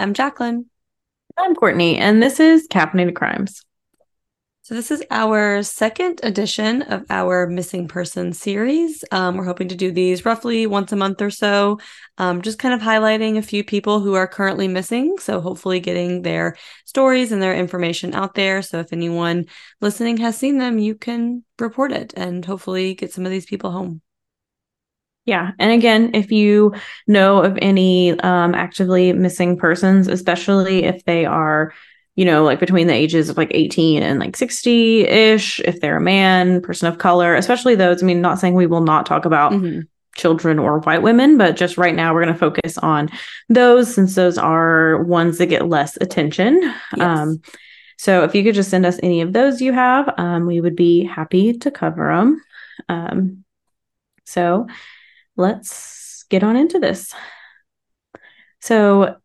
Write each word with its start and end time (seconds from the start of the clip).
I'm 0.00 0.14
Jacqueline. 0.14 0.64
I'm 1.36 1.54
Courtney, 1.54 1.98
and 1.98 2.22
this 2.22 2.40
is 2.40 2.66
Caffeinated 2.68 3.14
Crimes. 3.14 3.62
So, 4.62 4.74
this 4.74 4.90
is 4.90 5.04
our 5.10 5.62
second 5.62 6.20
edition 6.22 6.80
of 6.80 7.04
our 7.10 7.46
missing 7.46 7.86
person 7.86 8.32
series. 8.32 9.04
Um, 9.12 9.36
we're 9.36 9.44
hoping 9.44 9.68
to 9.68 9.74
do 9.74 9.92
these 9.92 10.24
roughly 10.24 10.66
once 10.66 10.90
a 10.92 10.96
month 10.96 11.20
or 11.20 11.30
so, 11.30 11.80
um, 12.16 12.40
just 12.40 12.58
kind 12.58 12.72
of 12.72 12.80
highlighting 12.80 13.36
a 13.36 13.42
few 13.42 13.62
people 13.62 14.00
who 14.00 14.14
are 14.14 14.26
currently 14.26 14.68
missing. 14.68 15.18
So, 15.18 15.42
hopefully, 15.42 15.80
getting 15.80 16.22
their 16.22 16.56
stories 16.86 17.30
and 17.30 17.42
their 17.42 17.54
information 17.54 18.14
out 18.14 18.34
there. 18.34 18.62
So, 18.62 18.80
if 18.80 18.94
anyone 18.94 19.48
listening 19.82 20.16
has 20.16 20.34
seen 20.34 20.56
them, 20.56 20.78
you 20.78 20.94
can 20.94 21.44
report 21.58 21.92
it 21.92 22.14
and 22.16 22.42
hopefully 22.42 22.94
get 22.94 23.12
some 23.12 23.26
of 23.26 23.32
these 23.32 23.44
people 23.44 23.70
home. 23.70 24.00
Yeah. 25.30 25.52
And 25.60 25.70
again, 25.70 26.10
if 26.12 26.32
you 26.32 26.74
know 27.06 27.44
of 27.44 27.56
any 27.62 28.18
um, 28.18 28.52
actively 28.52 29.12
missing 29.12 29.56
persons, 29.56 30.08
especially 30.08 30.82
if 30.82 31.04
they 31.04 31.24
are, 31.24 31.72
you 32.16 32.24
know, 32.24 32.42
like 32.42 32.58
between 32.58 32.88
the 32.88 32.94
ages 32.94 33.28
of 33.28 33.36
like 33.36 33.52
18 33.54 34.02
and 34.02 34.18
like 34.18 34.36
60 34.36 35.02
ish, 35.06 35.60
if 35.60 35.80
they're 35.80 35.98
a 35.98 36.00
man, 36.00 36.60
person 36.62 36.88
of 36.88 36.98
color, 36.98 37.36
especially 37.36 37.76
those, 37.76 38.02
I 38.02 38.06
mean, 38.06 38.20
not 38.20 38.40
saying 38.40 38.54
we 38.54 38.66
will 38.66 38.80
not 38.80 39.06
talk 39.06 39.24
about 39.24 39.52
mm-hmm. 39.52 39.82
children 40.16 40.58
or 40.58 40.80
white 40.80 41.02
women, 41.02 41.38
but 41.38 41.56
just 41.56 41.78
right 41.78 41.94
now 41.94 42.12
we're 42.12 42.24
going 42.24 42.34
to 42.34 42.40
focus 42.40 42.76
on 42.78 43.08
those 43.48 43.94
since 43.94 44.16
those 44.16 44.36
are 44.36 45.04
ones 45.04 45.38
that 45.38 45.46
get 45.46 45.68
less 45.68 45.96
attention. 46.00 46.60
Yes. 46.60 47.00
Um, 47.00 47.40
so 47.98 48.24
if 48.24 48.34
you 48.34 48.42
could 48.42 48.56
just 48.56 48.70
send 48.70 48.84
us 48.84 48.98
any 49.00 49.20
of 49.20 49.32
those 49.32 49.62
you 49.62 49.72
have, 49.72 50.12
um, 50.18 50.46
we 50.46 50.60
would 50.60 50.74
be 50.74 51.04
happy 51.04 51.56
to 51.58 51.70
cover 51.70 52.08
them. 52.08 52.42
Um, 52.88 53.44
so, 54.24 54.66
let's 55.36 56.24
get 56.30 56.42
on 56.42 56.56
into 56.56 56.78
this. 56.78 57.14
So, 58.60 59.16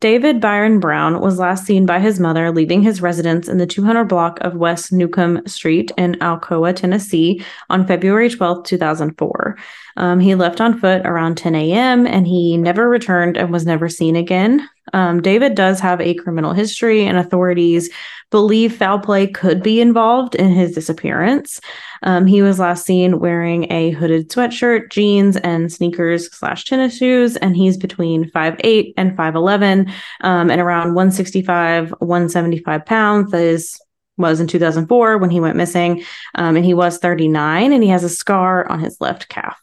David 0.00 0.40
Byron 0.40 0.80
Brown 0.80 1.20
was 1.20 1.38
last 1.38 1.64
seen 1.64 1.86
by 1.86 2.00
his 2.00 2.18
mother 2.18 2.50
leaving 2.50 2.82
his 2.82 3.00
residence 3.00 3.48
in 3.48 3.58
the 3.58 3.66
200 3.66 4.04
block 4.04 4.38
of 4.40 4.56
West 4.56 4.92
Newcomb 4.92 5.46
Street 5.46 5.92
in 5.96 6.14
Alcoa, 6.16 6.74
Tennessee 6.74 7.44
on 7.70 7.86
February 7.86 8.28
12, 8.28 8.64
2004. 8.64 9.58
Um, 9.96 10.20
he 10.20 10.34
left 10.34 10.60
on 10.60 10.78
foot 10.78 11.06
around 11.06 11.36
10 11.36 11.54
a.m. 11.54 12.06
and 12.06 12.26
he 12.26 12.56
never 12.56 12.88
returned 12.88 13.36
and 13.36 13.52
was 13.52 13.66
never 13.66 13.88
seen 13.88 14.16
again. 14.16 14.68
Um, 14.92 15.22
David 15.22 15.54
does 15.54 15.80
have 15.80 16.00
a 16.00 16.14
criminal 16.14 16.52
history, 16.52 17.04
and 17.04 17.18
authorities 17.18 17.90
believe 18.30 18.76
foul 18.76 18.98
play 18.98 19.26
could 19.26 19.62
be 19.62 19.80
involved 19.80 20.34
in 20.34 20.50
his 20.50 20.72
disappearance. 20.72 21.60
Um, 22.02 22.26
he 22.26 22.42
was 22.42 22.58
last 22.58 22.84
seen 22.84 23.20
wearing 23.20 23.70
a 23.72 23.90
hooded 23.90 24.30
sweatshirt, 24.30 24.90
jeans, 24.90 25.36
and 25.36 25.72
sneakers 25.72 26.30
slash 26.34 26.64
tennis 26.64 26.96
shoes, 26.96 27.36
and 27.36 27.56
he's 27.56 27.76
between 27.76 28.30
5'8 28.30 28.94
and 28.96 29.16
5'11 29.16 29.90
um, 30.20 30.50
and 30.50 30.60
around 30.60 30.94
165, 30.94 31.90
175 31.98 32.86
pounds. 32.86 33.30
That 33.30 33.42
is 33.42 33.80
was 34.18 34.40
in 34.40 34.48
2004 34.48 35.18
when 35.18 35.30
he 35.30 35.40
went 35.40 35.56
missing. 35.56 36.04
Um, 36.34 36.56
and 36.56 36.64
he 36.64 36.74
was 36.74 36.98
39 36.98 37.72
and 37.72 37.82
he 37.82 37.88
has 37.90 38.04
a 38.04 38.08
scar 38.08 38.68
on 38.68 38.80
his 38.80 39.00
left 39.00 39.28
calf. 39.28 39.58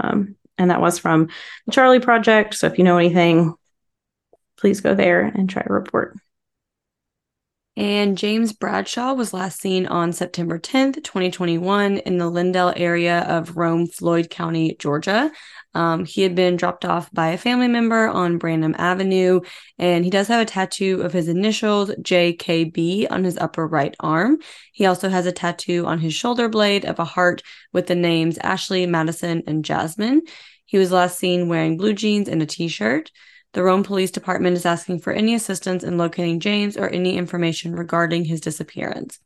Um, 0.00 0.36
and 0.56 0.70
that 0.70 0.80
was 0.80 0.98
from 0.98 1.28
the 1.66 1.72
Charlie 1.72 2.00
Project. 2.00 2.54
So 2.54 2.68
if 2.68 2.78
you 2.78 2.84
know 2.84 2.96
anything, 2.96 3.54
please 4.62 4.80
go 4.80 4.94
there 4.94 5.22
and 5.22 5.50
try 5.50 5.60
to 5.60 5.72
report. 5.72 6.16
And 7.76 8.16
James 8.16 8.52
Bradshaw 8.52 9.14
was 9.14 9.34
last 9.34 9.60
seen 9.60 9.86
on 9.86 10.12
September 10.12 10.58
10th, 10.58 11.02
2021, 11.02 11.98
in 11.98 12.18
the 12.18 12.30
Lindale 12.30 12.74
area 12.76 13.22
of 13.22 13.56
Rome, 13.56 13.88
Floyd 13.88 14.30
County, 14.30 14.76
Georgia. 14.78 15.32
Um, 15.74 16.04
he 16.04 16.22
had 16.22 16.36
been 16.36 16.56
dropped 16.56 16.84
off 16.84 17.10
by 17.12 17.28
a 17.28 17.38
family 17.38 17.66
member 17.66 18.06
on 18.08 18.38
Branham 18.38 18.76
Avenue, 18.78 19.40
and 19.78 20.04
he 20.04 20.10
does 20.10 20.28
have 20.28 20.42
a 20.42 20.44
tattoo 20.44 21.00
of 21.00 21.12
his 21.12 21.26
initials, 21.28 21.90
JKB, 21.90 23.10
on 23.10 23.24
his 23.24 23.38
upper 23.38 23.66
right 23.66 23.96
arm. 23.98 24.38
He 24.72 24.86
also 24.86 25.08
has 25.08 25.26
a 25.26 25.32
tattoo 25.32 25.86
on 25.86 25.98
his 25.98 26.14
shoulder 26.14 26.48
blade 26.48 26.84
of 26.84 27.00
a 27.00 27.04
heart 27.04 27.42
with 27.72 27.88
the 27.88 27.96
names 27.96 28.38
Ashley, 28.38 28.86
Madison, 28.86 29.42
and 29.48 29.64
Jasmine. 29.64 30.22
He 30.66 30.78
was 30.78 30.92
last 30.92 31.18
seen 31.18 31.48
wearing 31.48 31.78
blue 31.78 31.94
jeans 31.94 32.28
and 32.28 32.40
a 32.42 32.46
t 32.46 32.68
shirt. 32.68 33.10
The 33.52 33.62
Rome 33.62 33.82
Police 33.82 34.10
Department 34.10 34.56
is 34.56 34.64
asking 34.64 35.00
for 35.00 35.12
any 35.12 35.34
assistance 35.34 35.84
in 35.84 35.98
locating 35.98 36.40
James 36.40 36.76
or 36.76 36.88
any 36.88 37.16
information 37.16 37.76
regarding 37.76 38.24
his 38.24 38.40
disappearance. 38.40 39.18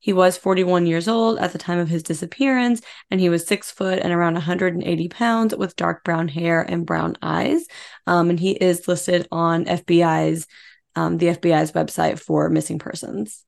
He 0.00 0.12
was 0.12 0.36
41 0.36 0.84
years 0.86 1.08
old 1.08 1.38
at 1.38 1.52
the 1.52 1.58
time 1.58 1.78
of 1.78 1.88
his 1.88 2.02
disappearance, 2.02 2.82
and 3.10 3.20
he 3.20 3.30
was 3.30 3.46
six 3.46 3.70
foot 3.70 4.00
and 4.00 4.12
around 4.12 4.34
180 4.34 5.08
pounds 5.08 5.56
with 5.56 5.76
dark 5.76 6.04
brown 6.04 6.28
hair 6.28 6.60
and 6.60 6.84
brown 6.84 7.16
eyes. 7.22 7.64
Um, 8.06 8.28
and 8.28 8.38
he 8.38 8.50
is 8.50 8.86
listed 8.86 9.26
on 9.32 9.64
FBI's 9.64 10.46
um, 10.94 11.16
the 11.16 11.28
FBI's 11.28 11.72
website 11.72 12.18
for 12.18 12.50
missing 12.50 12.78
persons. 12.78 13.44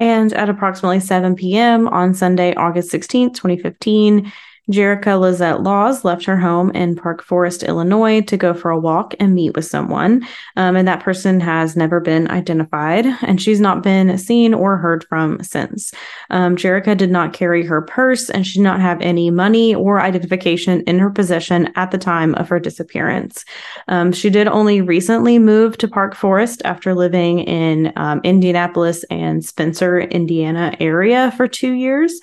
And 0.00 0.32
at 0.32 0.48
approximately 0.48 1.00
7 1.00 1.36
p.m. 1.36 1.86
on 1.86 2.14
Sunday, 2.14 2.54
August 2.54 2.90
16th, 2.90 3.34
2015, 3.34 4.32
Jerrica 4.70 5.20
Lizette 5.20 5.62
Laws 5.62 6.04
left 6.04 6.24
her 6.24 6.38
home 6.38 6.70
in 6.70 6.96
Park 6.96 7.22
Forest, 7.22 7.62
Illinois 7.62 8.22
to 8.22 8.36
go 8.36 8.54
for 8.54 8.70
a 8.70 8.78
walk 8.78 9.14
and 9.20 9.34
meet 9.34 9.54
with 9.54 9.66
someone. 9.66 10.26
Um, 10.56 10.76
and 10.76 10.88
that 10.88 11.02
person 11.02 11.38
has 11.40 11.76
never 11.76 12.00
been 12.00 12.30
identified, 12.30 13.04
and 13.22 13.40
she's 13.40 13.60
not 13.60 13.82
been 13.82 14.16
seen 14.16 14.54
or 14.54 14.78
heard 14.78 15.04
from 15.04 15.42
since. 15.42 15.92
Um, 16.30 16.56
Jerrica 16.56 16.96
did 16.96 17.10
not 17.10 17.34
carry 17.34 17.64
her 17.66 17.82
purse, 17.82 18.30
and 18.30 18.46
she 18.46 18.58
did 18.58 18.64
not 18.64 18.80
have 18.80 19.00
any 19.02 19.30
money 19.30 19.74
or 19.74 20.00
identification 20.00 20.80
in 20.82 20.98
her 20.98 21.10
possession 21.10 21.70
at 21.76 21.90
the 21.90 21.98
time 21.98 22.34
of 22.36 22.48
her 22.48 22.58
disappearance. 22.58 23.44
Um, 23.88 24.12
she 24.12 24.30
did 24.30 24.48
only 24.48 24.80
recently 24.80 25.38
move 25.38 25.76
to 25.78 25.88
Park 25.88 26.14
Forest 26.14 26.62
after 26.64 26.94
living 26.94 27.40
in 27.40 27.92
um, 27.96 28.20
Indianapolis 28.24 29.04
and 29.10 29.44
Spencer, 29.44 30.00
Indiana 30.00 30.74
area 30.80 31.32
for 31.36 31.46
two 31.46 31.72
years. 31.72 32.18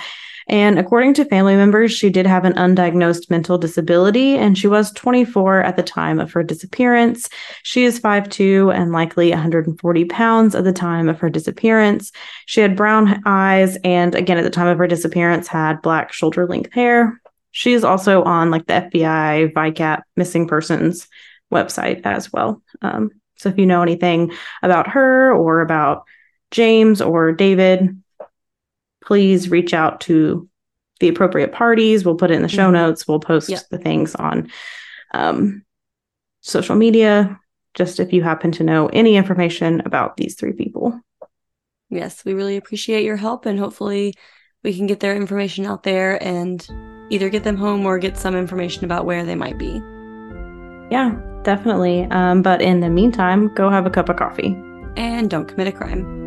And 0.47 0.79
according 0.79 1.13
to 1.15 1.25
family 1.25 1.55
members, 1.55 1.91
she 1.91 2.09
did 2.09 2.25
have 2.25 2.45
an 2.45 2.53
undiagnosed 2.53 3.29
mental 3.29 3.57
disability 3.57 4.37
and 4.37 4.57
she 4.57 4.67
was 4.67 4.91
24 4.93 5.61
at 5.61 5.75
the 5.75 5.83
time 5.83 6.19
of 6.19 6.31
her 6.33 6.43
disappearance. 6.43 7.29
She 7.63 7.83
is 7.83 7.99
5'2 7.99 8.73
and 8.73 8.91
likely 8.91 9.29
140 9.29 10.05
pounds 10.05 10.55
at 10.55 10.63
the 10.63 10.73
time 10.73 11.09
of 11.09 11.19
her 11.19 11.29
disappearance. 11.29 12.11
She 12.45 12.61
had 12.61 12.75
brown 12.75 13.21
eyes 13.25 13.77
and, 13.83 14.15
again, 14.15 14.37
at 14.37 14.43
the 14.43 14.49
time 14.49 14.67
of 14.67 14.77
her 14.77 14.87
disappearance, 14.87 15.47
had 15.47 15.81
black 15.81 16.13
shoulder 16.13 16.47
length 16.47 16.73
hair. 16.73 17.21
She 17.51 17.73
is 17.73 17.83
also 17.83 18.23
on 18.23 18.49
like 18.49 18.65
the 18.65 18.73
FBI 18.73 19.53
VICAP 19.53 20.01
missing 20.15 20.47
persons 20.47 21.07
website 21.51 22.01
as 22.05 22.31
well. 22.31 22.61
Um, 22.81 23.11
so 23.37 23.49
if 23.49 23.57
you 23.57 23.65
know 23.65 23.81
anything 23.81 24.31
about 24.63 24.87
her 24.89 25.33
or 25.35 25.61
about 25.61 26.05
James 26.51 27.01
or 27.01 27.31
David, 27.31 28.01
please 29.11 29.49
reach 29.49 29.73
out 29.73 29.99
to 29.99 30.47
the 31.01 31.09
appropriate 31.09 31.51
parties. 31.51 32.05
We'll 32.05 32.15
put 32.15 32.31
it 32.31 32.35
in 32.35 32.43
the 32.43 32.47
show 32.47 32.67
mm-hmm. 32.67 32.75
notes. 32.75 33.05
We'll 33.05 33.19
post 33.19 33.49
yep. 33.49 33.67
the 33.69 33.77
things 33.77 34.15
on 34.15 34.49
um, 35.13 35.65
social 36.39 36.77
media, 36.77 37.37
just 37.73 37.99
if 37.99 38.13
you 38.13 38.23
happen 38.23 38.53
to 38.53 38.63
know 38.63 38.87
any 38.87 39.17
information 39.17 39.81
about 39.81 40.15
these 40.15 40.35
three 40.35 40.53
people. 40.53 40.97
Yes, 41.89 42.23
we 42.23 42.33
really 42.33 42.55
appreciate 42.55 43.03
your 43.03 43.17
help 43.17 43.45
and 43.45 43.59
hopefully 43.59 44.13
we 44.63 44.73
can 44.73 44.87
get 44.87 45.01
their 45.01 45.17
information 45.17 45.65
out 45.65 45.83
there 45.83 46.23
and 46.23 46.65
either 47.09 47.27
get 47.27 47.43
them 47.43 47.57
home 47.57 47.85
or 47.85 47.99
get 47.99 48.15
some 48.15 48.33
information 48.33 48.85
about 48.85 49.05
where 49.05 49.25
they 49.25 49.35
might 49.35 49.57
be. 49.57 49.81
Yeah, 50.89 51.19
definitely. 51.43 52.05
Um, 52.11 52.43
but 52.43 52.61
in 52.61 52.79
the 52.79 52.89
meantime, 52.89 53.53
go 53.55 53.69
have 53.69 53.85
a 53.85 53.89
cup 53.89 54.07
of 54.07 54.15
coffee. 54.15 54.55
And 54.95 55.29
don't 55.29 55.49
commit 55.49 55.67
a 55.67 55.73
crime. 55.73 56.20